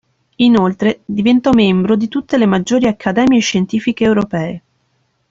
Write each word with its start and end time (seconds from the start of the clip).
Inoltre 0.37 1.01
diventò 1.05 1.51
membro 1.51 1.95
di 1.95 2.07
tutte 2.07 2.39
le 2.39 2.47
maggiori 2.47 2.87
accademie 2.87 3.39
scientifiche 3.39 4.03
europee. 4.03 4.63